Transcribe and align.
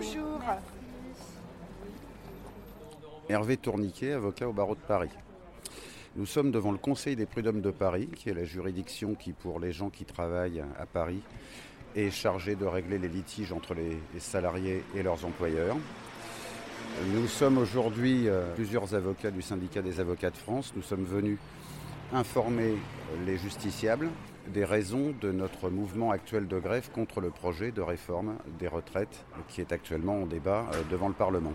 Bonjour. 0.00 0.40
Hervé 3.28 3.56
Tourniquet, 3.56 4.12
avocat 4.12 4.48
au 4.48 4.52
barreau 4.52 4.76
de 4.76 4.80
Paris. 4.80 5.10
Nous 6.14 6.24
sommes 6.24 6.52
devant 6.52 6.70
le 6.70 6.78
Conseil 6.78 7.16
des 7.16 7.26
prud'hommes 7.26 7.60
de 7.60 7.72
Paris, 7.72 8.08
qui 8.14 8.28
est 8.28 8.34
la 8.34 8.44
juridiction 8.44 9.16
qui, 9.16 9.32
pour 9.32 9.58
les 9.58 9.72
gens 9.72 9.90
qui 9.90 10.04
travaillent 10.04 10.62
à 10.78 10.86
Paris, 10.86 11.20
est 11.96 12.12
chargée 12.12 12.54
de 12.54 12.64
régler 12.64 12.98
les 12.98 13.08
litiges 13.08 13.52
entre 13.52 13.74
les 13.74 13.98
salariés 14.20 14.84
et 14.94 15.02
leurs 15.02 15.24
employeurs. 15.24 15.76
Nous 17.12 17.26
sommes 17.26 17.58
aujourd'hui 17.58 18.28
euh, 18.28 18.54
plusieurs 18.54 18.94
avocats 18.94 19.32
du 19.32 19.42
syndicat 19.42 19.82
des 19.82 19.98
avocats 19.98 20.30
de 20.30 20.36
France. 20.36 20.72
Nous 20.76 20.82
sommes 20.82 21.06
venus 21.06 21.38
informer 22.12 22.76
les 23.26 23.36
justiciables 23.36 24.10
des 24.48 24.64
raisons 24.64 25.14
de 25.20 25.32
notre 25.32 25.70
mouvement 25.70 26.10
actuel 26.10 26.48
de 26.48 26.58
grève 26.58 26.90
contre 26.90 27.20
le 27.20 27.30
projet 27.30 27.70
de 27.70 27.80
réforme 27.80 28.38
des 28.58 28.68
retraites 28.68 29.24
qui 29.48 29.60
est 29.60 29.72
actuellement 29.72 30.22
en 30.22 30.26
débat 30.26 30.66
euh, 30.72 30.82
devant 30.90 31.08
le 31.08 31.14
Parlement. 31.14 31.52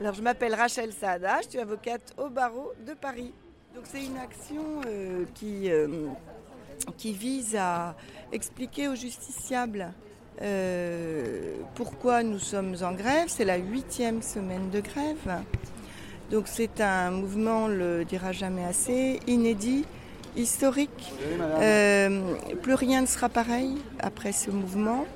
Alors 0.00 0.14
je 0.14 0.22
m'appelle 0.22 0.54
Rachel 0.54 0.92
Saada, 0.92 1.40
je 1.42 1.50
suis 1.50 1.58
avocate 1.58 2.14
au 2.18 2.28
barreau 2.28 2.72
de 2.86 2.94
Paris. 2.94 3.32
Donc 3.74 3.84
c'est 3.86 4.04
une 4.04 4.18
action 4.18 4.80
euh, 4.86 5.24
qui, 5.34 5.70
qui 6.96 7.12
vise 7.12 7.56
à 7.56 7.96
expliquer 8.32 8.88
aux 8.88 8.94
justiciables 8.94 9.92
euh, 10.42 11.54
pourquoi 11.74 12.22
nous 12.22 12.38
sommes 12.38 12.76
en 12.82 12.92
grève? 12.92 13.28
C'est 13.28 13.44
la 13.44 13.56
huitième 13.56 14.22
semaine 14.22 14.70
de 14.70 14.80
grève. 14.80 15.42
Donc 16.30 16.44
c'est 16.46 16.80
un 16.80 17.10
mouvement, 17.10 17.64
on 17.64 17.68
le 17.68 18.04
dira 18.04 18.32
jamais 18.32 18.64
assez, 18.64 19.20
inédit, 19.26 19.84
historique. 20.36 21.12
Euh, 21.40 22.34
plus 22.62 22.74
rien 22.74 23.02
ne 23.02 23.06
sera 23.06 23.28
pareil 23.28 23.76
après 24.00 24.32
ce 24.32 24.50
mouvement. 24.50 25.06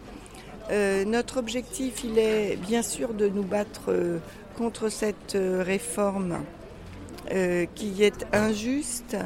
Euh, 0.70 1.04
notre 1.04 1.38
objectif, 1.38 2.04
il 2.04 2.18
est 2.18 2.56
bien 2.56 2.82
sûr 2.82 3.14
de 3.14 3.28
nous 3.28 3.42
battre 3.42 3.90
contre 4.56 4.88
cette 4.88 5.36
réforme 5.36 6.38
qui 7.74 8.02
est 8.02 8.26
injuste, 8.32 9.16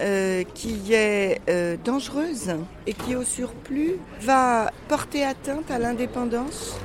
euh, 0.00 0.42
qui 0.54 0.92
est 0.92 1.40
euh, 1.48 1.76
dangereuse 1.76 2.56
et 2.84 2.94
qui 2.94 3.14
au 3.14 3.22
surplus 3.22 4.00
va 4.20 4.72
porter 4.88 5.24
atteinte 5.24 5.70
à 5.70 5.78
l'indépendance 5.78 6.76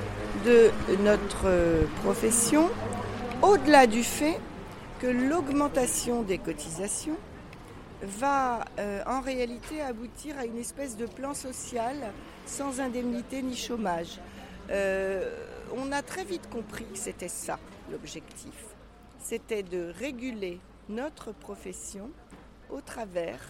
de 0.44 0.70
notre 1.02 1.46
euh, 1.46 1.82
profession, 2.04 2.70
au-delà 3.42 3.88
du 3.88 4.04
fait 4.04 4.38
que 5.00 5.08
l'augmentation 5.08 6.22
des 6.22 6.38
cotisations 6.38 7.16
va 8.02 8.64
en 9.06 9.20
réalité 9.20 9.80
aboutir 9.80 10.38
à 10.38 10.44
une 10.44 10.58
espèce 10.58 10.96
de 10.96 11.06
plan 11.06 11.34
social 11.34 11.96
sans 12.46 12.80
indemnité 12.80 13.42
ni 13.42 13.56
chômage. 13.56 14.20
on 14.70 15.92
a 15.92 16.02
très 16.02 16.24
vite 16.24 16.48
compris 16.50 16.84
que 16.84 16.98
c'était 16.98 17.28
ça 17.28 17.58
l'objectif. 17.90 18.54
C'était 19.18 19.62
de 19.62 19.92
réguler 19.98 20.60
notre 20.88 21.32
profession 21.32 22.10
au 22.72 22.80
travers 22.80 23.40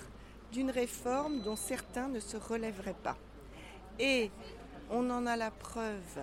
d'une 0.53 0.71
réforme 0.71 1.41
dont 1.41 1.57
certains 1.57 2.09
ne 2.09 2.21
se 2.21 2.37
relèveraient 2.37 2.95
pas. 3.03 3.17
Et 3.99 4.31
on 4.91 5.09
en 5.11 5.27
a 5.27 5.37
la 5.37 5.51
preuve 5.51 6.21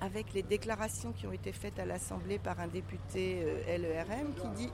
avec 0.00 0.32
les 0.34 0.42
déclarations 0.42 1.12
qui 1.12 1.26
ont 1.26 1.32
été 1.32 1.52
faites 1.52 1.78
à 1.78 1.86
l'Assemblée 1.86 2.38
par 2.38 2.60
un 2.60 2.68
député 2.68 3.42
euh, 3.42 3.78
LERM 3.78 4.34
qui 4.34 4.48
dit 4.48 4.72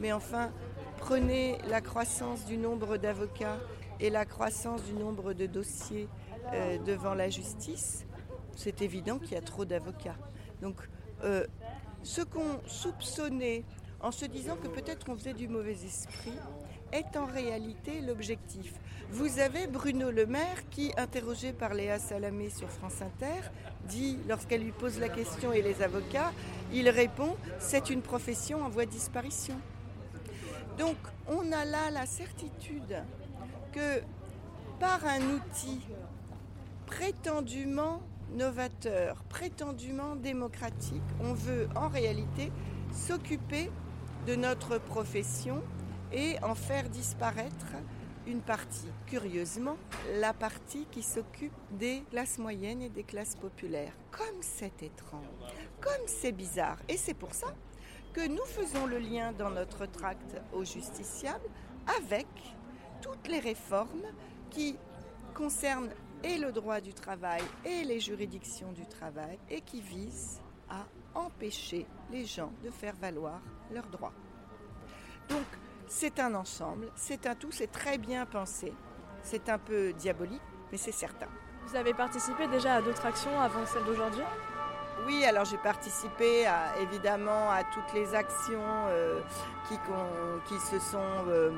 Mais 0.00 0.12
enfin, 0.12 0.50
prenez 0.98 1.58
la 1.68 1.80
croissance 1.80 2.44
du 2.44 2.56
nombre 2.56 2.96
d'avocats 2.96 3.58
et 4.00 4.10
la 4.10 4.24
croissance 4.24 4.82
du 4.84 4.92
nombre 4.92 5.32
de 5.32 5.46
dossiers 5.46 6.08
euh, 6.52 6.78
devant 6.78 7.14
la 7.14 7.30
justice. 7.30 8.04
C'est 8.56 8.82
évident 8.82 9.18
qu'il 9.18 9.32
y 9.32 9.36
a 9.36 9.42
trop 9.42 9.64
d'avocats. 9.64 10.18
Donc, 10.60 10.76
euh, 11.24 11.46
ce 12.02 12.20
qu'on 12.20 12.60
soupçonnait 12.66 13.64
en 14.02 14.10
se 14.10 14.24
disant 14.26 14.56
que 14.56 14.68
peut-être 14.68 15.08
on 15.08 15.16
faisait 15.16 15.34
du 15.34 15.48
mauvais 15.48 15.72
esprit, 15.72 16.32
est 16.92 17.16
en 17.16 17.24
réalité 17.24 18.00
l'objectif. 18.00 18.74
Vous 19.10 19.38
avez 19.38 19.66
Bruno 19.66 20.10
Le 20.10 20.26
Maire 20.26 20.68
qui, 20.70 20.92
interrogé 20.96 21.52
par 21.52 21.74
Léa 21.74 21.98
Salamé 21.98 22.50
sur 22.50 22.68
France 22.68 23.00
Inter, 23.00 23.48
dit, 23.88 24.18
lorsqu'elle 24.28 24.62
lui 24.62 24.72
pose 24.72 24.98
la 24.98 25.08
question 25.08 25.52
et 25.52 25.62
les 25.62 25.82
avocats, 25.82 26.32
il 26.72 26.88
répond 26.88 27.36
c'est 27.58 27.90
une 27.90 28.02
profession 28.02 28.62
en 28.62 28.68
voie 28.68 28.86
de 28.86 28.90
disparition. 28.90 29.56
Donc 30.78 30.96
on 31.28 31.52
a 31.52 31.64
là 31.64 31.90
la 31.90 32.06
certitude 32.06 33.02
que 33.72 34.02
par 34.80 35.04
un 35.06 35.20
outil 35.34 35.80
prétendument 36.86 38.02
novateur, 38.34 39.22
prétendument 39.28 40.16
démocratique, 40.16 41.02
on 41.20 41.34
veut 41.34 41.68
en 41.74 41.88
réalité 41.88 42.50
s'occuper 42.92 43.70
de 44.26 44.36
notre 44.36 44.78
profession 44.78 45.62
et 46.12 46.36
en 46.42 46.54
faire 46.54 46.88
disparaître 46.88 47.66
une 48.26 48.40
partie, 48.40 48.88
curieusement, 49.06 49.76
la 50.20 50.32
partie 50.32 50.86
qui 50.90 51.02
s'occupe 51.02 51.52
des 51.72 52.04
classes 52.10 52.38
moyennes 52.38 52.82
et 52.82 52.88
des 52.88 53.02
classes 53.02 53.34
populaires. 53.34 53.94
Comme 54.12 54.40
c'est 54.40 54.82
étrange, 54.82 55.24
comme 55.80 56.06
c'est 56.06 56.32
bizarre. 56.32 56.78
Et 56.88 56.96
c'est 56.96 57.14
pour 57.14 57.34
ça 57.34 57.48
que 58.12 58.28
nous 58.28 58.44
faisons 58.44 58.86
le 58.86 58.98
lien 58.98 59.32
dans 59.32 59.50
notre 59.50 59.86
tract 59.86 60.40
aux 60.52 60.64
justiciables 60.64 61.48
avec 61.98 62.26
toutes 63.00 63.26
les 63.26 63.40
réformes 63.40 64.06
qui 64.50 64.76
concernent 65.34 65.90
et 66.22 66.38
le 66.38 66.52
droit 66.52 66.80
du 66.80 66.94
travail 66.94 67.42
et 67.64 67.82
les 67.82 67.98
juridictions 67.98 68.70
du 68.70 68.86
travail 68.86 69.38
et 69.50 69.62
qui 69.62 69.80
visent 69.80 70.40
à 70.70 70.84
empêcher 71.18 71.86
les 72.12 72.24
gens 72.24 72.52
de 72.62 72.70
faire 72.70 72.94
valoir 72.94 73.40
leurs 73.72 73.86
droits. 73.86 74.12
Donc, 75.28 75.44
c'est 75.86 76.20
un 76.20 76.34
ensemble, 76.34 76.88
c'est 76.94 77.26
un 77.26 77.34
tout, 77.34 77.52
c'est 77.52 77.70
très 77.70 77.98
bien 77.98 78.26
pensé. 78.26 78.72
C'est 79.22 79.48
un 79.48 79.58
peu 79.58 79.92
diabolique, 79.92 80.42
mais 80.70 80.78
c'est 80.78 80.92
certain. 80.92 81.28
Vous 81.66 81.76
avez 81.76 81.94
participé 81.94 82.48
déjà 82.48 82.74
à 82.76 82.82
d'autres 82.82 83.06
actions 83.06 83.40
avant 83.40 83.64
celle 83.66 83.84
d'aujourd'hui? 83.84 84.24
Oui, 85.06 85.24
alors 85.24 85.44
j'ai 85.44 85.58
participé 85.58 86.46
évidemment 86.80 87.50
à 87.50 87.64
toutes 87.64 87.92
les 87.94 88.14
actions 88.14 88.86
euh, 88.88 89.20
qui, 89.68 89.76
qui, 90.46 90.60
se 90.60 90.78
sont 90.78 90.98
euh, 91.28 91.50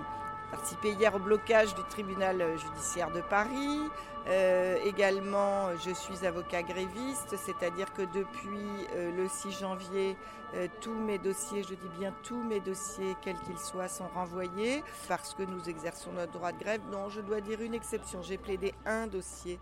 participé 0.54 0.92
hier 0.92 1.12
au 1.12 1.18
blocage 1.18 1.74
du 1.74 1.82
tribunal 1.90 2.40
judiciaire 2.56 3.10
de 3.10 3.20
Paris. 3.20 3.80
Euh, 4.28 4.76
également, 4.84 5.76
je 5.84 5.90
suis 5.90 6.24
avocat 6.24 6.62
gréviste, 6.62 7.36
c'est-à-dire 7.36 7.92
que 7.92 8.02
depuis 8.02 8.86
euh, 8.94 9.10
le 9.16 9.26
6 9.28 9.50
janvier, 9.50 10.16
euh, 10.54 10.68
tous 10.80 10.94
mes 10.94 11.18
dossiers, 11.18 11.64
je 11.64 11.74
dis 11.74 11.98
bien 11.98 12.14
tous 12.22 12.40
mes 12.40 12.60
dossiers, 12.60 13.16
quels 13.20 13.38
qu'ils 13.40 13.58
soient, 13.58 13.88
sont 13.88 14.06
renvoyés 14.14 14.84
parce 15.08 15.34
que 15.34 15.42
nous 15.42 15.68
exerçons 15.68 16.12
notre 16.12 16.32
droit 16.32 16.52
de 16.52 16.58
grève. 16.60 16.82
Non, 16.92 17.08
je 17.08 17.20
dois 17.20 17.40
dire 17.40 17.60
une 17.60 17.74
exception. 17.74 18.22
J'ai 18.22 18.38
plaidé 18.38 18.74
un 18.86 19.08
dossier 19.08 19.58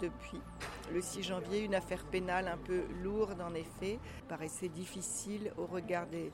depuis 0.00 0.40
le 0.92 1.00
6 1.00 1.24
janvier, 1.24 1.58
une 1.58 1.74
affaire 1.74 2.04
pénale 2.04 2.46
un 2.46 2.56
peu 2.56 2.84
lourde 3.02 3.40
en 3.40 3.52
effet, 3.54 3.98
paraissait 4.28 4.68
difficile 4.68 5.52
au 5.56 5.66
regard 5.66 6.06
des 6.06 6.30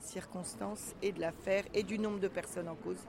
circonstances 0.00 0.94
et 1.02 1.12
de 1.12 1.20
l'affaire 1.20 1.64
et 1.74 1.82
du 1.82 1.98
nombre 1.98 2.20
de 2.20 2.28
personnes 2.28 2.68
en 2.68 2.74
cause 2.74 3.00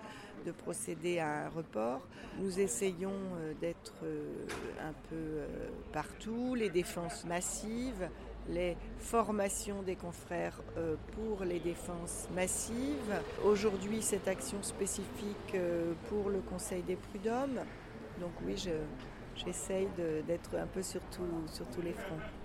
de 0.46 0.52
procéder 0.52 1.20
à 1.20 1.46
un 1.46 1.50
report. 1.50 2.02
Nous 2.40 2.60
essayons 2.60 3.12
euh, 3.12 3.54
d'être 3.60 3.96
euh, 4.04 4.48
un 4.82 4.94
peu 5.10 5.16
euh, 5.16 5.48
partout, 5.92 6.56
les 6.56 6.70
défenses 6.70 7.26
massives, 7.26 8.10
les 8.50 8.78
formations 8.98 9.82
des 9.82 9.98
confrères 9.98 10.62
pour 11.12 11.44
les 11.44 11.60
défenses 11.60 12.30
massives. 12.34 13.22
Aujourd'hui, 13.44 14.02
cette 14.02 14.30
action 14.30 14.64
spécifique 14.64 15.58
pour 16.08 16.30
le 16.30 16.40
Conseil 16.40 16.82
des 16.84 16.96
prud'hommes. 16.96 17.60
Donc 18.22 18.32
oui, 18.46 18.56
j'essaye 19.36 19.90
d'être 20.26 20.56
un 20.56 20.68
peu 20.68 20.82
sur, 20.82 21.02
sur 21.52 21.68
tous 21.68 21.82
les 21.82 21.92
fronts. 21.92 22.37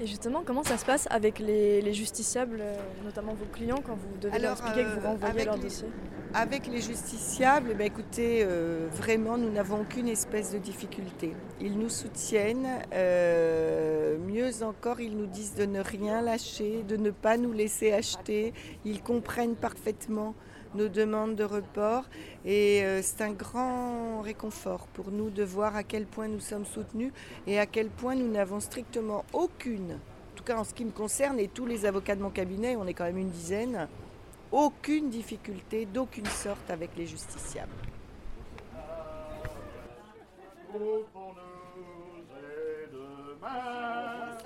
Et 0.00 0.06
justement, 0.08 0.42
comment 0.44 0.64
ça 0.64 0.76
se 0.76 0.84
passe 0.84 1.06
avec 1.10 1.38
les, 1.38 1.92
justiciables, 1.92 2.58
euh, 2.60 2.74
notamment 3.04 3.32
vos 3.32 3.44
clients, 3.46 3.80
quand 3.84 3.94
vous 3.94 4.18
devez 4.20 4.40
leur 4.40 4.52
expliquer 4.52 4.82
que 4.82 4.88
vous 4.88 5.06
euh, 5.06 5.10
renvoyez 5.10 5.44
leur 5.44 5.56
dossier? 5.56 5.86
Avec 6.34 6.66
les 6.66 6.80
justiciables, 6.80 7.68
eh 7.70 7.74
ben, 7.74 7.86
écoutez, 7.86 8.42
euh, 8.42 8.88
vraiment, 8.90 9.38
nous 9.38 9.50
n'avons 9.50 9.82
aucune 9.82 10.08
espèce 10.08 10.52
de 10.52 10.58
difficulté. 10.58 11.32
Ils 11.60 11.78
nous 11.78 11.90
soutiennent, 11.90 12.66
mieux 12.92 14.64
encore, 14.64 15.00
ils 15.00 15.16
nous 15.16 15.26
disent 15.26 15.54
de 15.54 15.64
ne 15.64 15.80
rien 15.80 16.22
lâcher, 16.22 16.82
de 16.82 16.96
ne 16.96 17.10
pas 17.12 17.36
nous 17.36 17.52
laisser 17.52 17.92
acheter. 17.92 18.52
Ils 18.84 19.00
comprennent 19.00 19.54
parfaitement 19.54 20.34
nos 20.74 20.88
demandes 20.88 21.36
de 21.36 21.44
report. 21.44 22.04
Et 22.44 22.84
euh, 22.84 23.00
c'est 23.02 23.22
un 23.22 23.32
grand 23.32 24.20
réconfort 24.20 24.86
pour 24.88 25.10
nous 25.10 25.30
de 25.30 25.42
voir 25.42 25.76
à 25.76 25.82
quel 25.82 26.06
point 26.06 26.28
nous 26.28 26.40
sommes 26.40 26.66
soutenus 26.66 27.12
et 27.46 27.58
à 27.58 27.66
quel 27.66 27.88
point 27.88 28.14
nous 28.14 28.30
n'avons 28.30 28.60
strictement 28.60 29.24
aucune, 29.32 29.92
en 29.92 30.36
tout 30.36 30.44
cas 30.44 30.58
en 30.58 30.64
ce 30.64 30.74
qui 30.74 30.84
me 30.84 30.90
concerne 30.90 31.38
et 31.38 31.48
tous 31.48 31.66
les 31.66 31.86
avocats 31.86 32.16
de 32.16 32.22
mon 32.22 32.30
cabinet, 32.30 32.76
on 32.76 32.86
est 32.86 32.94
quand 32.94 33.04
même 33.04 33.18
une 33.18 33.30
dizaine, 33.30 33.88
aucune 34.52 35.10
difficulté 35.10 35.86
d'aucune 35.86 36.26
sorte 36.26 36.70
avec 36.70 36.90
les 36.96 37.06
justiciables. 37.06 37.72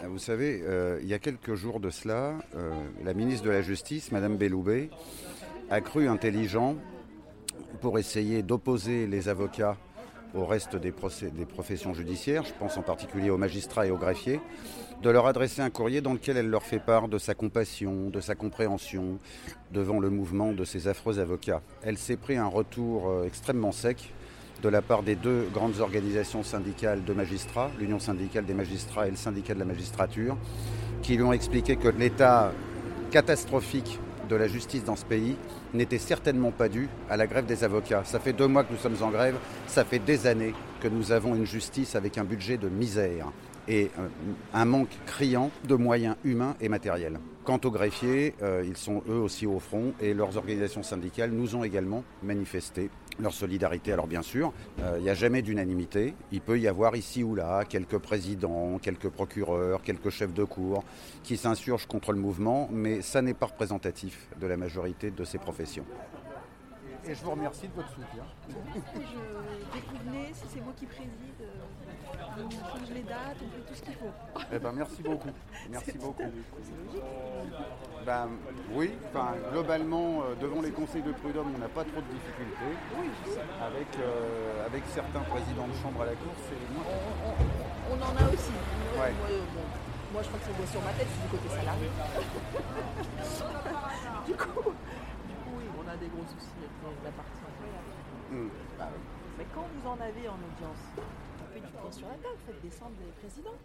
Ah, 0.00 0.06
vous 0.08 0.18
savez, 0.18 0.60
euh, 0.62 0.98
il 1.02 1.08
y 1.08 1.14
a 1.14 1.18
quelques 1.18 1.54
jours 1.54 1.80
de 1.80 1.90
cela, 1.90 2.34
euh, 2.54 2.72
la 3.04 3.14
ministre 3.14 3.44
de 3.44 3.50
la 3.50 3.62
Justice, 3.62 4.12
Madame 4.12 4.36
Belloubet, 4.36 4.90
a 5.70 5.80
cru 5.80 6.08
intelligent 6.08 6.76
pour 7.80 7.98
essayer 7.98 8.42
d'opposer 8.42 9.06
les 9.06 9.28
avocats 9.28 9.76
au 10.34 10.44
reste 10.44 10.76
des, 10.76 10.92
professions 10.92 11.94
judiciaires, 11.94 12.44
je 12.44 12.52
pense 12.58 12.76
en 12.76 12.82
particulier 12.82 13.30
aux 13.30 13.38
magistrats 13.38 13.86
et 13.86 13.90
aux 13.90 13.96
greffiers, 13.96 14.40
de 15.02 15.10
leur 15.10 15.26
adresser 15.26 15.62
un 15.62 15.70
courrier 15.70 16.00
dans 16.00 16.12
lequel 16.12 16.36
elle 16.36 16.50
leur 16.50 16.64
fait 16.64 16.80
part 16.80 17.08
de 17.08 17.18
sa 17.18 17.34
compassion, 17.34 18.10
de 18.10 18.20
sa 18.20 18.34
compréhension 18.34 19.18
devant 19.72 20.00
le 20.00 20.10
mouvement 20.10 20.52
de 20.52 20.64
ces 20.64 20.88
affreux 20.88 21.18
avocats. 21.18 21.62
Elle 21.82 21.96
s'est 21.96 22.16
pris 22.16 22.36
un 22.36 22.46
retour 22.46 23.08
euh, 23.08 23.24
extrêmement 23.24 23.72
sec 23.72 24.12
de 24.62 24.68
la 24.68 24.82
part 24.82 25.02
des 25.02 25.14
deux 25.14 25.48
grandes 25.54 25.78
organisations 25.80 26.42
syndicales 26.42 27.04
de 27.04 27.12
magistrats, 27.12 27.70
l'Union 27.78 28.00
syndicale 28.00 28.44
des 28.44 28.54
magistrats 28.54 29.06
et 29.06 29.10
le 29.10 29.16
syndicat 29.16 29.54
de 29.54 29.60
la 29.60 29.64
magistrature, 29.64 30.36
qui 31.00 31.16
lui 31.16 31.22
ont 31.22 31.32
expliqué 31.32 31.76
que 31.76 31.88
l'état 31.88 32.52
catastrophique 33.10 34.00
de 34.28 34.36
la 34.36 34.46
justice 34.46 34.84
dans 34.84 34.96
ce 34.96 35.04
pays 35.04 35.36
n'était 35.74 35.98
certainement 35.98 36.50
pas 36.50 36.68
dû 36.68 36.88
à 37.10 37.16
la 37.16 37.26
grève 37.26 37.46
des 37.46 37.64
avocats. 37.64 38.02
Ça 38.04 38.20
fait 38.20 38.32
deux 38.32 38.46
mois 38.46 38.64
que 38.64 38.72
nous 38.72 38.78
sommes 38.78 39.02
en 39.02 39.10
grève, 39.10 39.36
ça 39.66 39.84
fait 39.84 39.98
des 39.98 40.26
années 40.26 40.54
que 40.80 40.88
nous 40.88 41.12
avons 41.12 41.34
une 41.34 41.46
justice 41.46 41.96
avec 41.96 42.18
un 42.18 42.24
budget 42.24 42.56
de 42.56 42.68
misère 42.68 43.26
et 43.68 43.90
un 44.54 44.64
manque 44.64 44.96
criant 45.06 45.50
de 45.68 45.74
moyens 45.74 46.16
humains 46.24 46.56
et 46.60 46.68
matériels. 46.68 47.18
Quant 47.44 47.60
aux 47.64 47.70
greffiers, 47.70 48.34
euh, 48.42 48.62
ils 48.66 48.76
sont 48.76 49.02
eux 49.08 49.18
aussi 49.18 49.46
au 49.46 49.58
front 49.58 49.94
et 50.00 50.12
leurs 50.12 50.36
organisations 50.36 50.82
syndicales 50.82 51.30
nous 51.30 51.56
ont 51.56 51.64
également 51.64 52.04
manifesté 52.22 52.90
leur 53.18 53.32
solidarité. 53.32 53.92
Alors 53.92 54.06
bien 54.06 54.22
sûr, 54.22 54.52
euh, 54.82 54.96
il 54.98 55.04
n'y 55.04 55.10
a 55.10 55.14
jamais 55.14 55.42
d'unanimité. 55.42 56.14
Il 56.30 56.40
peut 56.40 56.58
y 56.58 56.68
avoir 56.68 56.94
ici 56.94 57.22
ou 57.22 57.34
là 57.34 57.64
quelques 57.64 57.98
présidents, 57.98 58.78
quelques 58.78 59.08
procureurs, 59.08 59.82
quelques 59.82 60.10
chefs 60.10 60.34
de 60.34 60.44
cour 60.44 60.84
qui 61.22 61.36
s'insurgent 61.36 61.86
contre 61.86 62.12
le 62.12 62.18
mouvement, 62.18 62.68
mais 62.70 63.00
ça 63.02 63.22
n'est 63.22 63.34
pas 63.34 63.46
représentatif 63.46 64.28
de 64.40 64.46
la 64.46 64.56
majorité 64.56 65.10
de 65.10 65.24
ces 65.24 65.38
professions. 65.38 65.84
Et 67.08 67.14
je 67.14 67.24
vous 67.24 67.30
remercie 67.30 67.66
de 67.66 67.72
votre 67.72 67.88
soutien. 67.88 68.22
Je 68.50 68.54
si 70.34 70.44
c'est 70.52 70.60
moi 70.60 70.74
qui 70.76 70.84
préside, 70.84 71.40
euh, 71.40 72.44
on 72.44 72.50
change 72.50 72.90
les 72.92 73.02
dates, 73.02 73.38
on 73.40 73.48
fait 73.48 73.66
tout 73.66 73.74
ce 73.74 73.82
qu'il 73.82 73.94
faut. 73.94 74.12
Eh 74.52 74.58
ben, 74.58 74.72
merci 74.72 75.02
beaucoup. 75.02 75.30
Merci 75.70 75.92
beaucoup. 75.96 76.22
Ben, 78.04 78.28
oui, 78.72 78.92
enfin, 79.08 79.36
globalement, 79.52 80.20
euh, 80.20 80.34
devant 80.38 80.60
les 80.60 80.70
conseils 80.70 81.00
de 81.00 81.12
prud'homme, 81.12 81.54
on 81.56 81.58
n'a 81.58 81.68
pas 81.68 81.84
trop 81.84 82.02
de 82.02 82.12
difficultés. 82.12 82.76
Oui, 83.00 83.08
avec, 83.62 83.88
euh, 84.00 84.66
avec 84.66 84.82
certains 84.92 85.20
présidents 85.20 85.66
de 85.66 85.74
chambre 85.82 86.02
à 86.02 86.06
la 86.06 86.12
cour, 86.12 86.32
c'est 86.46 86.74
moins. 86.74 86.84
On, 87.90 87.94
en 88.02 88.16
a 88.22 88.28
aussi. 88.30 88.52
Moi, 88.96 89.06
moi, 90.12 90.22
je 90.22 90.28
crois 90.28 90.40
que 90.40 90.46
c'est 90.60 90.72
sur 90.72 90.82
ma 90.82 90.92
tête, 90.92 91.08
c'est 91.08 91.22
du 91.22 91.28
côté 91.30 91.48
salarié. 91.56 91.88
du 94.26 94.34
coup 94.34 94.74
des 96.00 96.08
gros 96.08 96.24
soucis 96.24 96.58
avec 96.58 97.04
la 97.04 97.10
partie. 97.10 97.32
Bah 98.78 98.88
Mais 99.38 99.46
quand 99.54 99.66
vous 99.74 99.88
en 99.88 99.94
avez 99.94 100.28
en 100.28 100.38
audience, 100.38 100.82
faites 101.52 101.64
du 101.64 101.72
poing 101.72 101.90
sur 101.90 102.08
la 102.08 102.14
table, 102.14 102.38
faites 102.46 102.62
descendre 102.62 102.92
les 103.00 103.12
présidents. 103.20 103.58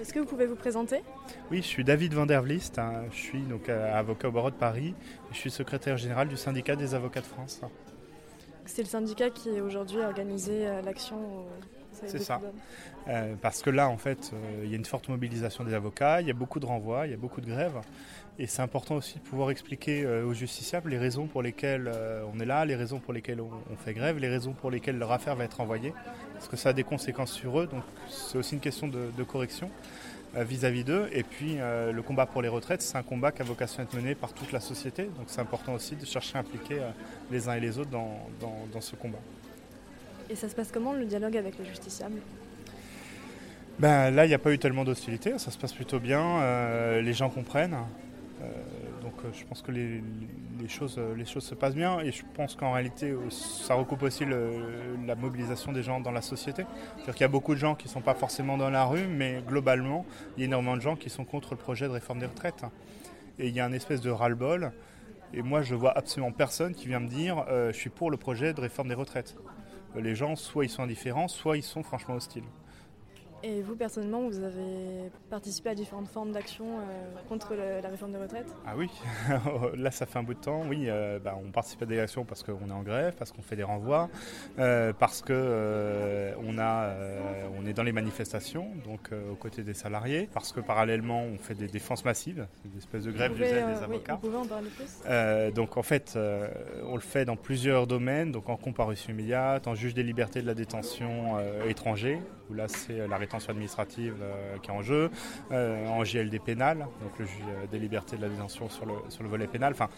Est-ce 0.00 0.12
que 0.12 0.20
vous 0.20 0.26
pouvez 0.26 0.46
vous 0.46 0.56
présenter? 0.56 1.02
Oui, 1.50 1.58
je 1.58 1.66
suis 1.66 1.84
David 1.84 2.14
Van 2.14 2.26
der 2.26 2.42
Vlist, 2.42 2.78
hein. 2.78 3.04
je 3.10 3.16
suis 3.16 3.42
donc 3.42 3.68
euh, 3.68 3.98
avocat 3.98 4.28
au 4.28 4.32
barreau 4.32 4.50
de 4.50 4.56
Paris, 4.56 4.94
je 5.32 5.36
suis 5.36 5.50
secrétaire 5.50 5.96
général 5.96 6.28
du 6.28 6.36
syndicat 6.36 6.76
des 6.76 6.94
avocats 6.94 7.20
de 7.20 7.26
France. 7.26 7.60
C'est 8.66 8.82
le 8.82 8.88
syndicat 8.88 9.30
qui 9.30 9.60
aujourd'hui 9.60 10.00
a 10.02 10.06
organisé 10.06 10.66
euh, 10.66 10.82
l'action 10.82 11.46
c'est 12.06 12.18
ça. 12.18 12.40
Euh, 13.08 13.34
parce 13.40 13.62
que 13.62 13.70
là, 13.70 13.88
en 13.88 13.96
fait, 13.98 14.32
il 14.62 14.70
y 14.70 14.74
a 14.74 14.76
une 14.76 14.84
forte 14.84 15.08
mobilisation 15.08 15.64
des 15.64 15.74
avocats, 15.74 16.20
il 16.20 16.26
y 16.26 16.30
a 16.30 16.34
beaucoup 16.34 16.60
de 16.60 16.66
renvois, 16.66 17.06
il 17.06 17.10
y 17.10 17.14
a 17.14 17.18
beaucoup 17.18 17.40
de 17.40 17.46
grèves. 17.46 17.80
Et 18.38 18.48
c'est 18.48 18.62
important 18.62 18.96
aussi 18.96 19.18
de 19.18 19.20
pouvoir 19.20 19.50
expliquer 19.50 20.04
euh, 20.04 20.26
aux 20.26 20.34
justiciables 20.34 20.90
les 20.90 20.98
raisons 20.98 21.26
pour 21.26 21.40
lesquelles 21.40 21.86
euh, 21.86 22.24
on 22.34 22.40
est 22.40 22.44
là, 22.44 22.64
les 22.64 22.74
raisons 22.74 22.98
pour 22.98 23.12
lesquelles 23.12 23.40
on, 23.40 23.76
fait 23.76 23.94
grève, 23.94 24.18
les 24.18 24.28
raisons 24.28 24.52
pour 24.52 24.72
lesquelles 24.72 24.98
leur 24.98 25.12
affaire 25.12 25.36
va 25.36 25.44
être 25.44 25.60
envoyée. 25.60 25.92
Parce 26.32 26.48
que 26.48 26.56
ça 26.56 26.70
a 26.70 26.72
des 26.72 26.82
conséquences 26.82 27.32
sur 27.32 27.60
eux, 27.60 27.68
donc 27.68 27.84
c'est 28.08 28.36
aussi 28.36 28.54
une 28.54 28.60
question 28.60 28.88
de, 28.88 29.22
correction 29.22 29.70
euh, 30.36 30.42
vis-à-vis 30.42 30.82
d'eux. 30.82 31.08
Et 31.12 31.22
puis 31.22 31.58
le 31.58 32.02
combat 32.02 32.26
pour 32.26 32.42
les 32.42 32.48
retraites, 32.48 32.82
c'est 32.82 32.98
un 32.98 33.04
combat 33.04 33.30
qui 33.30 33.42
a 33.42 33.44
vocation 33.44 33.80
à 33.80 33.82
être 33.84 33.94
mené 33.94 34.16
par 34.16 34.32
toute 34.32 34.50
la 34.50 34.60
société. 34.60 35.04
Donc 35.04 35.26
c'est 35.28 35.40
important 35.40 35.72
aussi 35.74 35.94
de 35.94 36.04
chercher 36.04 36.36
à 36.36 36.40
impliquer 36.40 36.80
les 37.30 37.48
uns 37.48 37.54
et 37.54 37.60
les 37.60 37.78
autres 37.78 37.90
dans, 37.90 38.18
dans 38.40 38.80
ce 38.80 38.96
combat. 38.96 39.20
Et 40.30 40.36
ça 40.36 40.48
se 40.48 40.54
passe 40.54 40.70
comment 40.72 40.92
le 40.92 41.04
dialogue 41.04 41.36
avec 41.36 41.58
les 41.58 41.64
justiciables 41.64 42.20
ben, 43.78 44.10
Là, 44.10 44.24
il 44.24 44.28
n'y 44.28 44.34
a 44.34 44.38
pas 44.38 44.52
eu 44.52 44.58
tellement 44.58 44.84
d'hostilité, 44.84 45.38
ça 45.38 45.50
se 45.50 45.58
passe 45.58 45.72
plutôt 45.72 46.00
bien, 46.00 47.00
les 47.00 47.12
gens 47.12 47.30
comprennent. 47.30 47.76
Euh, 48.44 49.02
donc 49.02 49.14
euh, 49.24 49.28
je 49.32 49.44
pense 49.44 49.62
que 49.62 49.70
les, 49.70 50.02
choses, 50.68 50.96
euh, 50.98 51.14
les 51.14 51.24
choses 51.24 51.44
se 51.44 51.54
passent 51.54 51.74
bien 51.74 52.00
et 52.00 52.10
je 52.10 52.22
pense 52.34 52.56
qu'en 52.56 52.72
réalité 52.72 53.14
ça 53.30 53.74
recoupe 53.74 54.02
aussi 54.02 54.24
la 54.24 55.14
mobilisation 55.14 55.72
des 55.72 55.82
gens 55.82 56.00
dans 56.00 56.10
la 56.10 56.22
société. 56.22 56.64
C'est-à-dire 56.96 57.14
qu'il 57.14 57.22
y 57.22 57.24
a 57.24 57.28
beaucoup 57.28 57.54
de 57.54 57.60
gens 57.60 57.74
qui 57.74 57.86
ne 57.86 57.92
sont 57.92 58.00
pas 58.00 58.14
forcément 58.14 58.56
dans 58.56 58.70
la 58.70 58.84
rue, 58.84 59.06
mais 59.06 59.42
globalement 59.46 60.04
il 60.36 60.40
y 60.40 60.42
a 60.44 60.46
énormément 60.46 60.76
de 60.76 60.82
gens 60.82 60.96
qui 60.96 61.10
sont 61.10 61.24
contre 61.24 61.52
le 61.52 61.58
projet 61.58 61.86
de 61.86 61.92
réforme 61.92 62.20
des 62.20 62.26
retraites. 62.26 62.64
Et 63.38 63.48
il 63.48 63.54
y 63.54 63.60
a 63.60 63.66
une 63.66 63.74
espèce 63.74 64.00
de 64.00 64.10
ras-le-bol. 64.10 64.72
Et 65.32 65.42
moi 65.42 65.62
je 65.62 65.74
vois 65.74 65.96
absolument 65.96 66.32
personne 66.32 66.74
qui 66.74 66.86
vient 66.86 67.00
me 67.00 67.08
dire 67.08 67.44
je 67.48 67.76
suis 67.76 67.90
pour 67.90 68.10
le 68.10 68.16
projet 68.16 68.52
de 68.52 68.60
réforme 68.60 68.88
des 68.88 68.94
retraites. 68.94 69.36
Les 69.94 70.14
gens 70.14 70.34
soit 70.34 70.64
ils 70.64 70.68
sont 70.68 70.82
indifférents, 70.82 71.28
soit 71.28 71.56
ils 71.56 71.62
sont 71.62 71.82
franchement 71.82 72.16
hostiles. 72.16 72.44
Et 73.46 73.60
vous, 73.60 73.76
personnellement, 73.76 74.26
vous 74.26 74.42
avez 74.42 75.10
participé 75.28 75.68
à 75.68 75.74
différentes 75.74 76.08
formes 76.08 76.32
d'action 76.32 76.64
euh, 76.64 76.82
contre 77.28 77.54
la 77.54 77.86
réforme 77.90 78.12
des 78.12 78.18
retraites? 78.18 78.48
Ah 78.66 78.72
oui, 78.74 78.88
là 79.76 79.90
ça 79.90 80.06
fait 80.06 80.18
un 80.18 80.22
bout 80.22 80.32
de 80.32 80.38
temps, 80.38 80.62
oui. 80.66 80.86
Euh, 80.88 81.18
bah, 81.18 81.36
on 81.44 81.50
participe 81.50 81.82
à 81.82 81.86
des 81.86 81.98
actions 81.98 82.24
parce 82.24 82.42
qu'on 82.42 82.70
est 82.70 82.72
en 82.72 82.82
grève, 82.82 83.14
parce 83.18 83.32
qu'on 83.32 83.42
fait 83.42 83.56
des 83.56 83.62
renvois, 83.62 84.08
euh, 84.58 84.94
parce 84.98 85.20
qu'on 85.20 85.34
on 85.34 86.58
on 86.58 87.66
est 87.66 87.72
dans 87.74 87.82
les 87.82 87.92
manifestations, 87.92 88.68
donc 88.86 89.10
aux 89.30 89.34
côtés 89.34 89.62
des 89.62 89.74
salariés, 89.74 90.26
parce 90.32 90.52
que 90.52 90.60
parallèlement 90.60 91.22
on 91.22 91.36
fait 91.36 91.54
des 91.54 91.66
défenses 91.66 92.04
massives, 92.04 92.46
des 92.64 92.78
espèces 92.78 93.04
de 93.04 93.12
grève 93.12 93.34
du 93.34 93.44
zèle 93.44 93.66
des 93.74 93.82
avocats. 93.82 94.14
vous 94.14 94.28
pouvez 94.28 94.38
en 94.38 94.46
parler 94.46 94.70
plus? 94.70 95.52
Donc 95.54 95.76
en 95.76 95.82
fait, 95.82 96.16
on 96.16 96.94
le 96.94 97.00
fait 97.00 97.26
dans 97.26 97.36
plusieurs 97.36 97.86
domaines, 97.86 98.32
donc 98.32 98.48
en 98.48 98.56
comparution 98.56 99.12
immédiate, 99.12 99.66
en 99.66 99.74
juge 99.74 99.92
des 99.92 100.02
libertés 100.02 100.40
de 100.40 100.46
la 100.46 100.54
détention 100.54 101.38
étranger, 101.68 102.20
où 102.50 102.54
là 102.54 102.68
c'est 102.68 103.06
la 103.06 103.18
administrative 103.48 104.16
euh, 104.22 104.56
qui 104.62 104.70
est 104.70 104.72
en 104.72 104.82
jeu, 104.82 105.10
euh, 105.52 105.86
en 105.88 106.04
JLD 106.04 106.40
pénal, 106.40 106.78
donc 106.78 107.18
le 107.18 107.26
juge 107.26 107.44
des 107.70 107.78
libertés 107.78 108.16
de 108.16 108.22
la 108.22 108.28
détention 108.28 108.68
sur 108.68 108.86
le, 108.86 108.94
sur 109.08 109.22
le 109.22 109.28
volet 109.28 109.46
pénal, 109.46 109.72
enfin 109.72 109.88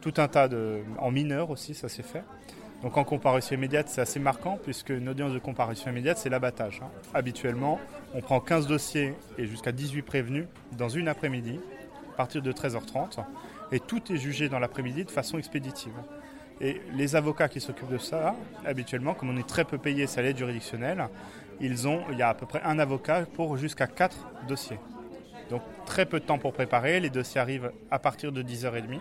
tout 0.00 0.14
un 0.18 0.28
tas 0.28 0.48
de... 0.48 0.82
En 0.98 1.10
mineur 1.10 1.50
aussi, 1.50 1.74
ça 1.74 1.88
s'est 1.88 2.02
fait. 2.02 2.22
Donc 2.82 2.98
en 2.98 3.04
comparution 3.04 3.56
immédiate, 3.56 3.88
c'est 3.88 4.02
assez 4.02 4.20
marquant 4.20 4.58
puisque 4.62 4.90
une 4.90 5.08
audience 5.08 5.32
de 5.32 5.38
comparution 5.38 5.90
immédiate, 5.90 6.18
c'est 6.18 6.28
l'abattage. 6.28 6.82
Hein. 6.84 6.90
Habituellement, 7.14 7.80
on 8.12 8.20
prend 8.20 8.40
15 8.40 8.66
dossiers 8.66 9.14
et 9.38 9.46
jusqu'à 9.46 9.72
18 9.72 10.02
prévenus 10.02 10.46
dans 10.72 10.90
une 10.90 11.08
après-midi, 11.08 11.58
à 12.12 12.16
partir 12.16 12.42
de 12.42 12.52
13h30, 12.52 13.24
et 13.72 13.80
tout 13.80 14.12
est 14.12 14.18
jugé 14.18 14.50
dans 14.50 14.58
l'après-midi 14.58 15.04
de 15.04 15.10
façon 15.10 15.38
expéditive. 15.38 15.94
Et 16.60 16.80
les 16.94 17.16
avocats 17.16 17.48
qui 17.48 17.60
s'occupent 17.60 17.90
de 17.90 17.98
ça, 17.98 18.36
habituellement, 18.64 19.14
comme 19.14 19.30
on 19.30 19.36
est 19.36 19.48
très 19.48 19.64
peu 19.64 19.78
payé, 19.78 20.06
ça 20.06 20.22
l'aide 20.22 20.38
juridictionnelle, 20.38 21.08
ils 21.60 21.88
ont, 21.88 22.02
il 22.10 22.18
y 22.18 22.22
a 22.22 22.28
à 22.28 22.34
peu 22.34 22.46
près 22.46 22.62
un 22.62 22.78
avocat 22.78 23.26
pour 23.34 23.56
jusqu'à 23.56 23.86
quatre 23.86 24.28
dossiers. 24.48 24.78
Donc 25.50 25.62
très 25.86 26.06
peu 26.06 26.20
de 26.20 26.24
temps 26.24 26.38
pour 26.38 26.52
préparer, 26.52 27.00
les 27.00 27.10
dossiers 27.10 27.40
arrivent 27.40 27.72
à 27.90 27.98
partir 27.98 28.32
de 28.32 28.42
10h30 28.42 29.00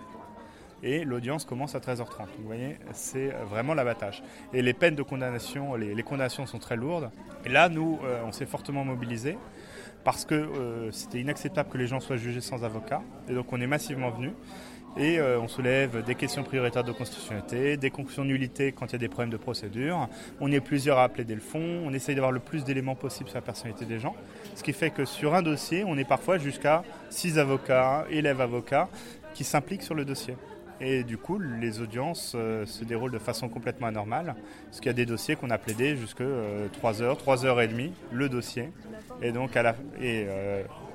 et 0.83 1.05
l'audience 1.05 1.45
commence 1.45 1.75
à 1.75 1.79
13h30. 1.79 2.27
Vous 2.39 2.45
voyez, 2.45 2.77
c'est 2.91 3.29
vraiment 3.49 3.73
l'abattage. 3.73 4.21
Et 4.53 4.61
les 4.61 4.73
peines 4.73 4.95
de 4.95 5.03
condamnation, 5.03 5.75
les, 5.75 6.03
condamnations 6.03 6.45
sont 6.45 6.59
très 6.59 6.75
lourdes. 6.75 7.09
Et 7.45 7.49
là, 7.49 7.69
nous, 7.69 7.99
euh, 8.03 8.21
on 8.25 8.33
s'est 8.33 8.45
fortement 8.45 8.83
mobilisés 8.83 9.37
parce 10.03 10.25
que 10.25 10.35
euh, 10.35 10.91
c'était 10.91 11.21
inacceptable 11.21 11.69
que 11.69 11.77
les 11.77 11.87
gens 11.87 12.01
soient 12.01 12.17
jugés 12.17 12.41
sans 12.41 12.65
avocat. 12.65 13.01
Et 13.29 13.33
donc 13.33 13.51
on 13.53 13.61
est 13.61 13.67
massivement 13.67 14.09
venus. 14.11 14.33
Et 14.95 15.17
euh, 15.19 15.39
on 15.39 15.47
soulève 15.47 16.03
des 16.03 16.13
questions 16.13 16.43
prioritaires 16.43 16.83
de 16.83 16.91
constitutionnalité, 16.91 17.77
des 17.77 17.89
conclusions 17.89 18.23
de 18.23 18.29
nullité 18.29 18.71
quand 18.71 18.87
il 18.87 18.93
y 18.93 18.95
a 18.95 18.99
des 18.99 19.07
problèmes 19.07 19.31
de 19.31 19.37
procédure. 19.37 20.07
On 20.39 20.51
est 20.51 20.59
plusieurs 20.59 20.99
à 20.99 21.09
plaider 21.09 21.33
le 21.33 21.41
fond. 21.41 21.81
On 21.85 21.93
essaye 21.93 22.13
d'avoir 22.13 22.31
le 22.31 22.39
plus 22.39 22.63
d'éléments 22.63 22.95
possible 22.95 23.29
sur 23.29 23.37
la 23.37 23.41
personnalité 23.41 23.85
des 23.85 23.99
gens. 23.99 24.15
Ce 24.55 24.61
qui 24.61 24.71
fait 24.71 24.91
que 24.91 25.05
sur 25.05 25.33
un 25.33 25.41
dossier, 25.41 25.83
on 25.83 25.97
est 25.97 26.07
parfois 26.07 26.37
jusqu'à 26.37 26.83
six 27.09 27.39
avocats, 27.39 28.05
élèves 28.11 28.41
avocats, 28.41 28.87
qui 29.33 29.43
s'impliquent 29.43 29.83
sur 29.83 29.95
le 29.95 30.05
dossier. 30.05 30.35
Et 30.81 31.03
du 31.03 31.17
coup, 31.17 31.39
les 31.39 31.81
audiences 31.81 32.33
euh, 32.35 32.65
se 32.65 32.83
déroulent 32.83 33.11
de 33.11 33.19
façon 33.19 33.49
complètement 33.49 33.87
anormale. 33.87 34.35
Parce 34.65 34.79
qu'il 34.79 34.87
y 34.87 34.89
a 34.89 34.93
des 34.93 35.05
dossiers 35.05 35.35
qu'on 35.35 35.49
a 35.49 35.57
plaidés 35.57 35.95
jusque 35.95 36.23
3 36.73 37.01
heures, 37.01 37.17
3 37.17 37.45
heures 37.45 37.61
et 37.61 37.67
demie, 37.67 37.93
le 38.11 38.29
dossier. 38.29 38.71
Et 39.21 39.31
donc, 39.31 39.55
et, 40.01 40.27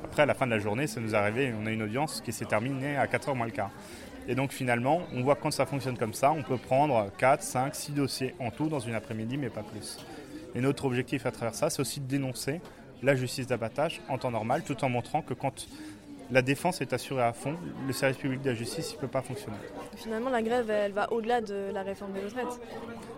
après, 0.04 0.22
à 0.22 0.26
la 0.26 0.34
fin 0.34 0.46
de 0.46 0.50
la 0.50 0.58
journée, 0.58 0.86
ça 0.86 1.00
nous 1.00 1.14
est 1.14 1.16
arrivé, 1.16 1.52
on 1.60 1.66
a 1.66 1.70
une 1.70 1.82
audience 1.82 2.20
qui 2.20 2.32
s'est 2.32 2.44
terminée 2.44 2.96
à 2.96 3.06
4 3.06 3.30
heures 3.30 3.36
moins 3.36 3.46
le 3.46 3.52
quart. 3.52 3.70
Et 4.28 4.34
donc 4.34 4.52
finalement, 4.52 5.00
on 5.14 5.22
voit 5.22 5.34
que 5.36 5.42
quand 5.42 5.50
ça 5.50 5.64
fonctionne 5.64 5.96
comme 5.96 6.12
ça, 6.12 6.32
on 6.32 6.42
peut 6.42 6.58
prendre 6.58 7.10
4, 7.16 7.42
5, 7.42 7.74
6 7.74 7.92
dossiers 7.92 8.34
en 8.38 8.50
tout 8.50 8.68
dans 8.68 8.78
une 8.78 8.94
après-midi, 8.94 9.38
mais 9.38 9.48
pas 9.48 9.62
plus. 9.62 9.98
Et 10.54 10.60
notre 10.60 10.84
objectif 10.84 11.24
à 11.24 11.30
travers 11.30 11.54
ça, 11.54 11.70
c'est 11.70 11.80
aussi 11.80 12.00
de 12.00 12.06
dénoncer 12.06 12.60
la 13.02 13.14
justice 13.14 13.46
d'abattage 13.46 14.02
en 14.08 14.18
temps 14.18 14.30
normal, 14.30 14.62
tout 14.64 14.84
en 14.84 14.90
montrant 14.90 15.22
que 15.22 15.32
quand 15.32 15.66
la 16.30 16.42
défense 16.42 16.80
est 16.80 16.92
assurée 16.92 17.22
à 17.22 17.32
fond, 17.32 17.56
le 17.86 17.92
service 17.92 18.18
public 18.18 18.42
de 18.42 18.50
la 18.50 18.56
justice 18.56 18.94
ne 18.94 19.00
peut 19.00 19.08
pas 19.08 19.22
fonctionner. 19.22 19.56
Finalement, 19.96 20.30
la 20.30 20.42
grève, 20.42 20.70
elle 20.70 20.92
va 20.92 21.12
au-delà 21.12 21.40
de 21.40 21.70
la 21.72 21.82
réforme 21.82 22.12
des 22.12 22.20
retraites 22.20 22.60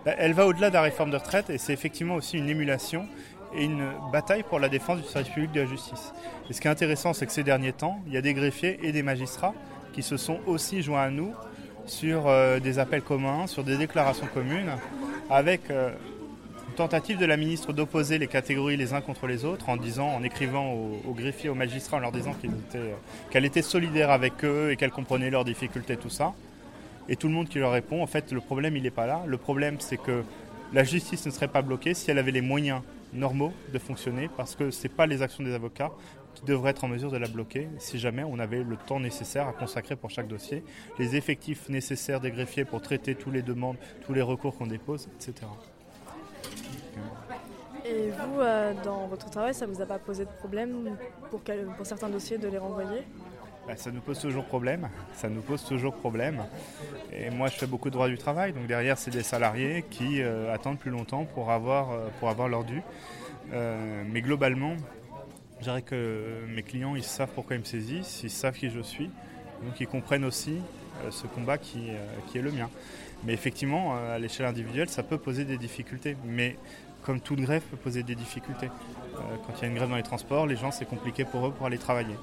bah, 0.04 0.14
Elle 0.18 0.32
va 0.32 0.46
au-delà 0.46 0.68
de 0.68 0.74
la 0.74 0.82
réforme 0.82 1.10
des 1.10 1.16
retraites 1.16 1.50
et 1.50 1.58
c'est 1.58 1.72
effectivement 1.72 2.14
aussi 2.14 2.38
une 2.38 2.48
émulation 2.48 3.06
et 3.54 3.64
une 3.64 3.90
bataille 4.12 4.44
pour 4.44 4.60
la 4.60 4.68
défense 4.68 5.00
du 5.00 5.08
service 5.08 5.32
public 5.32 5.52
de 5.52 5.60
la 5.60 5.66
justice. 5.66 6.12
Et 6.48 6.52
ce 6.52 6.60
qui 6.60 6.68
est 6.68 6.70
intéressant, 6.70 7.12
c'est 7.12 7.26
que 7.26 7.32
ces 7.32 7.42
derniers 7.42 7.72
temps, 7.72 8.00
il 8.06 8.12
y 8.12 8.16
a 8.16 8.22
des 8.22 8.34
greffiers 8.34 8.78
et 8.82 8.92
des 8.92 9.02
magistrats 9.02 9.54
qui 9.92 10.02
se 10.02 10.16
sont 10.16 10.38
aussi 10.46 10.82
joints 10.82 11.02
à 11.02 11.10
nous 11.10 11.34
sur 11.86 12.28
euh, 12.28 12.60
des 12.60 12.78
appels 12.78 13.02
communs, 13.02 13.48
sur 13.48 13.64
des 13.64 13.76
déclarations 13.76 14.28
communes, 14.32 14.70
avec 15.28 15.70
euh, 15.70 15.90
tentative 16.80 17.18
de 17.18 17.26
la 17.26 17.36
ministre 17.36 17.74
d'opposer 17.74 18.16
les 18.16 18.26
catégories 18.26 18.78
les 18.78 18.94
uns 18.94 19.02
contre 19.02 19.26
les 19.26 19.44
autres, 19.44 19.68
en 19.68 19.76
disant, 19.76 20.08
en 20.08 20.22
écrivant 20.22 20.72
aux, 20.72 21.12
greffiers, 21.12 21.50
aux 21.50 21.54
magistrats, 21.54 21.98
en 21.98 22.00
leur 22.00 22.10
disant 22.10 22.34
euh, 22.74 22.94
qu'elle 23.30 23.44
était, 23.44 23.60
solidaire 23.60 24.10
avec 24.10 24.42
eux 24.44 24.70
et 24.70 24.76
qu'elle 24.76 24.90
comprenait 24.90 25.28
leurs 25.28 25.44
difficultés, 25.44 25.98
tout 25.98 26.08
ça. 26.08 26.32
Et 27.10 27.16
tout 27.16 27.28
le 27.28 27.34
monde 27.34 27.50
qui 27.50 27.58
leur 27.58 27.72
répond, 27.72 28.02
en 28.02 28.06
fait, 28.06 28.32
le 28.32 28.40
problème, 28.40 28.78
il 28.78 28.82
n'est 28.82 28.90
pas 28.90 29.06
là. 29.06 29.24
Le 29.26 29.36
problème, 29.36 29.76
c'est 29.78 29.98
que 29.98 30.24
la 30.72 30.82
justice 30.82 31.26
ne 31.26 31.30
serait 31.30 31.48
pas 31.48 31.60
bloquée 31.60 31.92
si 31.92 32.10
elle 32.10 32.16
avait 32.16 32.30
les 32.30 32.40
moyens 32.40 32.80
normaux 33.12 33.52
de 33.74 33.78
fonctionner, 33.78 34.30
parce 34.34 34.54
que 34.54 34.70
ce 34.70 34.84
n'est 34.84 34.94
pas 34.94 35.06
les 35.06 35.20
actions 35.20 35.44
des 35.44 35.52
avocats, 35.52 35.90
qui 36.34 36.46
devrait 36.46 36.70
être 36.70 36.84
en 36.84 36.88
mesure 36.88 37.10
de 37.10 37.18
la 37.18 37.28
bloquer 37.28 37.68
si 37.76 37.98
jamais 37.98 38.24
on 38.24 38.38
avait 38.38 38.64
le 38.64 38.78
temps 38.78 39.00
nécessaire 39.00 39.46
à 39.46 39.52
consacrer 39.52 39.96
pour 39.96 40.08
chaque 40.08 40.28
dossier, 40.28 40.64
les 40.98 41.14
effectifs 41.14 41.68
nécessaires 41.68 42.20
des 42.20 42.30
greffiers 42.30 42.64
pour 42.64 42.80
traiter 42.80 43.16
toutes 43.16 43.34
les 43.34 43.42
demandes, 43.42 43.76
tous 44.06 44.14
les 44.14 44.22
recours 44.22 44.56
qu'on 44.56 44.66
dépose, 44.66 45.10
etc. 45.16 45.46
Et 47.84 48.10
vous, 48.10 48.40
euh, 48.40 48.74
dans 48.84 49.06
votre 49.06 49.30
travail, 49.30 49.54
ça 49.54 49.66
ne 49.66 49.72
vous 49.72 49.80
a 49.80 49.86
pas 49.86 49.98
posé 49.98 50.24
de 50.24 50.30
problème 50.30 50.96
pour, 51.30 51.40
certains 51.84 52.08
dossiers 52.08 52.38
de 52.38 52.48
les 52.48 52.58
renvoyer? 52.58 53.02
Bah, 53.66 53.74
ça 53.76 53.90
nous 53.90 54.00
pose 54.00 54.18
toujours 54.18 54.44
problème. 54.44 54.88
Ça 55.14 55.28
nous 55.28 55.40
pose 55.40 55.64
toujours 55.64 55.94
problème. 55.94 56.42
Et 57.12 57.30
moi, 57.30 57.48
je 57.48 57.56
fais 57.56 57.66
beaucoup 57.66 57.88
de 57.88 57.94
droit 57.94 58.08
du 58.08 58.18
travail. 58.18 58.52
Donc 58.52 58.66
derrière, 58.66 58.98
c'est 58.98 59.10
des 59.10 59.22
salariés 59.22 59.84
qui 59.90 60.22
euh, 60.22 60.52
attendent 60.52 60.78
plus 60.78 60.90
longtemps 60.90 61.24
pour 61.24 61.50
avoir, 61.50 61.90
euh, 61.92 62.48
leur 62.48 62.64
dû. 62.64 62.82
mais 63.52 64.20
globalement, 64.20 64.76
je 65.58 65.64
dirais 65.64 65.82
que 65.82 66.44
mes 66.48 66.62
clients, 66.62 66.96
ils 66.96 67.04
savent 67.04 67.30
pourquoi 67.34 67.56
ils 67.56 67.60
me 67.60 67.64
saisissent, 67.64 68.22
ils 68.22 68.30
savent 68.30 68.56
qui 68.56 68.70
je 68.70 68.80
suis, 68.80 69.10
donc 69.62 69.78
ils 69.80 69.86
comprennent 69.86 70.24
aussi 70.24 70.58
ce 71.10 71.26
combat 71.26 71.58
qui, 71.58 71.90
euh, 71.90 72.06
qui, 72.28 72.38
est 72.38 72.42
le 72.42 72.52
mien. 72.52 72.68
Mais 73.24 73.32
effectivement, 73.32 73.96
euh, 73.96 74.16
à 74.16 74.18
l'échelle 74.18 74.46
individuelle, 74.46 74.88
ça 74.88 75.02
peut 75.02 75.18
poser 75.18 75.44
des 75.44 75.58
difficultés. 75.58 76.16
Mais 76.24 76.56
comme 77.02 77.20
toute 77.20 77.40
grève 77.40 77.62
peut 77.62 77.76
poser 77.76 78.02
des 78.02 78.14
difficultés. 78.14 78.68
quand 79.14 79.52
il 79.58 79.62
y 79.62 79.64
a 79.64 79.68
une 79.68 79.74
grève 79.74 79.88
dans 79.88 79.96
les 79.96 80.02
transports, 80.02 80.46
les 80.46 80.56
gens, 80.56 80.70
c'est 80.70 80.84
compliqué 80.84 81.24
pour 81.24 81.46
eux 81.46 81.52
pour 81.52 81.66
aller 81.66 81.78
travailler. 81.78 82.16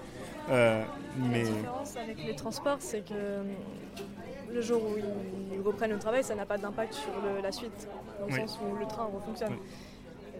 mais... 0.50 1.43
La 1.43 1.50
différence 1.50 1.98
avec 1.98 2.24
les 2.24 2.36
transports, 2.36 2.77
c'est 2.79 3.01
que 3.01 3.43
le 4.53 4.62
jour 4.62 4.81
où 4.84 4.96
ils 5.51 5.62
reprennent 5.62 5.91
le 5.91 6.00
travail, 6.00 6.24
ça 6.24 6.36
n'a 6.36 6.46
pas 6.46 6.57
d'impact 6.57 6.93
sur 6.93 7.12
la 7.41 7.51
suite, 7.51 7.88
dans 8.19 8.27
le 8.27 8.31
sens 8.34 8.60
où 8.62 8.75
le 8.75 8.86
train 8.86 9.05
refonctionne. 9.05 9.57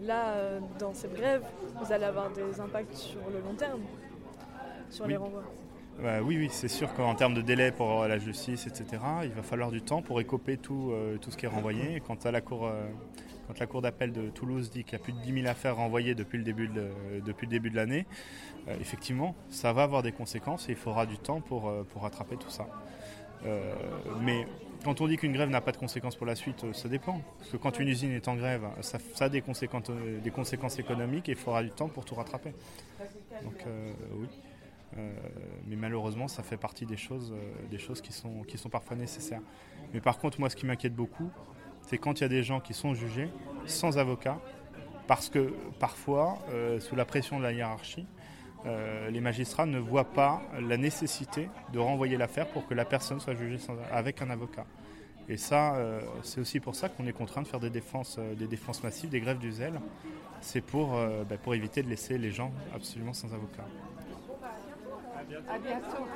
Là, 0.04 0.30
euh, 0.30 0.60
dans 0.80 0.94
cette 0.94 1.14
grève, 1.14 1.44
vous 1.82 1.92
allez 1.92 2.06
avoir 2.06 2.30
des 2.30 2.60
impacts 2.60 2.94
sur 2.94 3.20
le 3.34 3.40
long 3.40 3.56
terme, 3.56 3.82
sur 4.90 5.08
les 5.08 5.18
renvois. 5.18 5.44
Bah 6.02 6.22
oui, 6.22 6.38
oui, 6.38 6.50
c'est 6.52 6.68
sûr 6.68 6.94
qu'en 6.94 7.16
termes 7.16 7.34
de 7.34 7.42
délai 7.42 7.72
pour 7.72 8.06
la 8.06 8.20
justice, 8.20 8.68
etc., 8.68 9.02
il 9.24 9.32
va 9.32 9.42
falloir 9.42 9.72
du 9.72 9.82
temps 9.82 10.02
pour 10.02 10.22
écoper 10.22 10.58
tout, 10.58 10.92
euh, 10.92 11.18
tout 11.18 11.32
ce 11.32 11.38
qui 11.38 11.46
est 11.46 11.50
renvoyé. 11.50 11.96
Et 11.96 12.00
quand, 12.02 12.26
la 12.26 12.42
cour, 12.42 12.68
euh, 12.68 12.88
quand 13.48 13.60
la 13.60 13.66
Cour 13.66 13.82
d'appel 13.82 14.12
de 14.12 14.30
Toulouse 14.30 14.70
dit 14.70 14.84
qu'il 14.84 14.94
y 14.94 15.02
a 15.02 15.04
plus 15.04 15.14
de 15.14 15.20
10 15.20 15.34
000 15.42 15.48
affaires 15.48 15.76
renvoyées 15.78 16.14
depuis 16.14 16.38
le 16.38 16.44
début 16.44 16.68
de, 16.68 16.90
depuis 17.26 17.48
le 17.48 17.52
début 17.52 17.72
de 17.72 17.76
l'année, 17.76 18.06
effectivement, 18.80 19.36
ça 19.50 19.74
va 19.74 19.84
avoir 19.84 20.04
des 20.04 20.12
conséquences 20.12 20.70
et 20.70 20.74
il 20.74 20.78
faudra 20.78 21.06
du 21.06 21.18
temps 21.18 21.42
pour, 21.42 21.74
pour 21.86 22.04
rattraper 22.04 22.36
tout 22.36 22.50
ça. 22.50 22.68
mais 24.22 24.46
quand 24.84 25.02
on 25.02 25.08
dit 25.08 25.18
qu'une 25.18 25.34
grève 25.34 25.50
n'a 25.50 25.62
pas 25.62 25.72
de 25.72 25.78
conséquences 25.78 26.16
pour 26.16 26.26
la 26.26 26.36
suite, 26.36 26.64
euh, 26.64 26.74
ça 26.74 26.90
dépend. 26.90 27.22
Parce 27.40 27.52
que 27.52 27.58
quand 27.58 27.80
une 27.80 27.88
usine 27.88 28.12
est 28.12 28.28
en 28.28 28.36
grève, 28.36 28.68
ça, 28.82 29.00
a 29.20 29.30
des 29.30 29.42
conséquences, 29.42 29.90
euh, 29.90 30.20
des 30.20 30.32
conséquences 30.32 30.80
économiques 30.80 31.30
et 31.30 31.34
il 31.34 31.38
faudra 31.38 31.64
du 31.64 31.72
temps 31.72 31.90
pour 31.90 32.06
tout 32.06 32.16
rattraper. 32.16 32.54
Donc 33.44 33.64
euh, 33.66 33.92
oui. 34.16 34.28
Mais 35.68 35.76
malheureusement, 35.76 36.28
ça 36.28 36.44
fait 36.44 36.58
partie 36.58 36.86
des 36.86 36.98
choses, 36.98 37.34
des 37.70 37.78
choses 37.78 38.02
qui, 38.02 38.14
sont, 38.14 38.44
qui 38.48 38.58
sont 38.58 38.70
parfois 38.70 38.96
nécessaires. 38.96 39.42
Mais 39.94 40.02
par 40.02 40.18
contre, 40.18 40.40
moi, 40.40 40.50
ce 40.50 40.56
qui 40.56 40.66
m'inquiète 40.66 40.96
beaucoup, 40.96 41.30
c'est 41.82 41.98
quand 41.98 42.20
il 42.20 42.24
y 42.24 42.26
a 42.26 42.30
des 42.30 42.44
gens 42.44 42.60
qui 42.60 42.74
sont 42.74 42.94
jugés 42.94 43.30
sans 43.66 43.98
avocat, 43.98 44.40
parce 45.06 45.30
que 45.30 45.54
parfois, 45.80 46.40
sous 46.80 46.96
la 46.96 47.06
pression 47.06 47.38
de 47.38 47.44
la 47.44 47.52
hiérarchie, 47.52 48.08
euh, 48.66 49.10
les 49.10 49.22
magistrats 49.22 49.66
ne 49.66 49.80
voient 49.80 50.12
pas 50.12 50.42
la 50.60 50.78
nécessité 50.78 51.50
de 51.72 51.80
renvoyer 51.80 52.18
l'affaire 52.18 52.48
pour 52.48 52.68
que 52.68 52.74
la 52.74 52.86
personne 52.86 53.20
soit 53.20 53.36
jugée 53.36 53.60
avec 53.92 54.22
un 54.22 54.30
avocat. 54.30 54.66
Et 55.30 55.38
ça, 55.38 55.76
euh, 55.76 56.02
c'est 56.24 56.42
aussi 56.42 56.60
pour 56.60 56.76
ça 56.76 56.90
qu'on 56.90 57.06
est 57.06 57.14
contraint 57.14 57.42
de 57.42 57.48
faire 57.48 57.60
des 57.60 57.70
défenses, 57.70 58.18
euh, 58.18 58.34
des 58.34 58.48
défenses 58.48 58.84
massives, 58.84 59.10
des 59.10 59.20
grèves 59.20 59.40
du 59.40 59.52
zèle. 59.52 59.80
C'est 60.40 60.62
pour, 60.62 60.92
bah, 60.92 61.38
pour 61.42 61.56
éviter 61.56 61.82
de 61.82 61.90
laisser 61.90 62.20
les 62.20 62.30
gens 62.30 62.52
absolument 62.76 63.14
sans 63.14 63.34
avocat. 63.34 63.66
À 65.30 65.58
bientôt. 65.60 66.08